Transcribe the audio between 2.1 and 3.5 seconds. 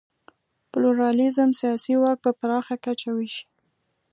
په پراخه کچه وېشي.